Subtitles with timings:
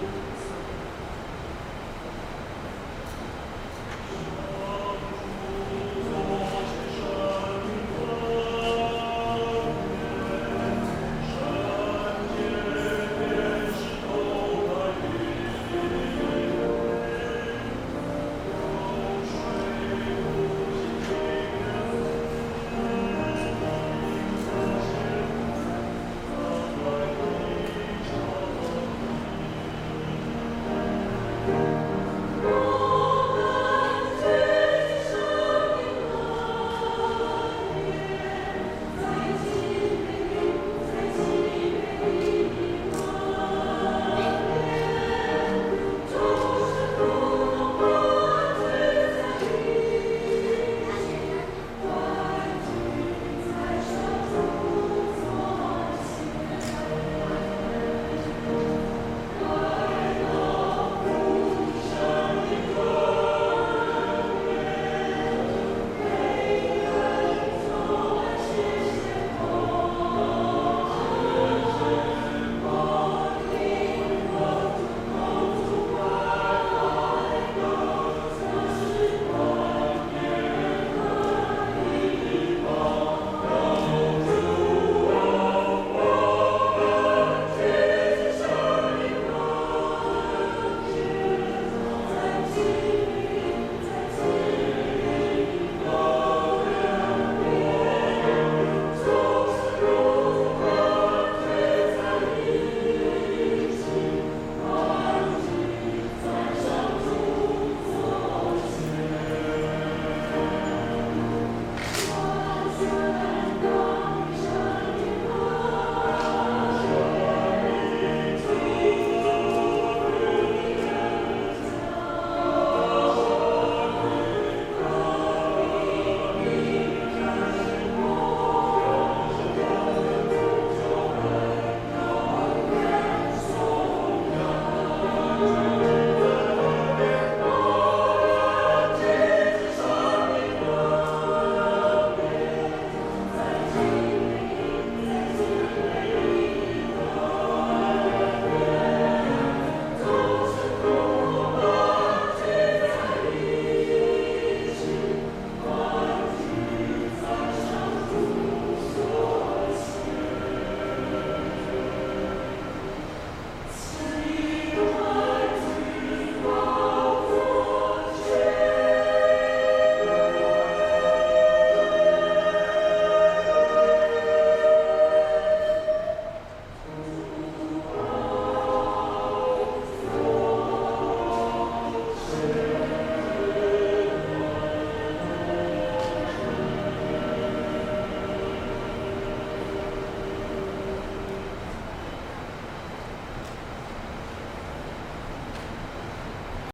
[0.00, 0.59] そう。